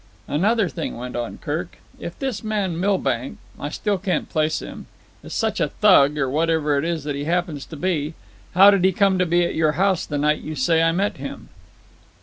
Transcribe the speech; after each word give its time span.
"Another 0.27 0.67
thing," 0.67 0.97
went 0.97 1.15
on 1.15 1.37
Kirk. 1.37 1.77
"If 1.99 2.17
this 2.17 2.43
man 2.43 2.79
Milbank—I 2.79 3.69
still 3.69 3.99
can't 3.99 4.27
place 4.27 4.59
him—is 4.59 5.31
such 5.31 5.59
a 5.59 5.67
thug, 5.67 6.17
or 6.17 6.27
whatever 6.27 6.75
it 6.79 6.83
is 6.85 7.03
that 7.03 7.13
he 7.13 7.25
happens 7.25 7.67
to 7.67 7.75
be, 7.75 8.15
how 8.55 8.71
did 8.71 8.83
he 8.83 8.93
come 8.93 9.19
to 9.19 9.27
be 9.27 9.45
at 9.45 9.53
your 9.53 9.73
house 9.73 10.07
the 10.07 10.17
night 10.17 10.41
you 10.41 10.55
say 10.55 10.81
I 10.81 10.91
met 10.91 11.17
him?" 11.17 11.49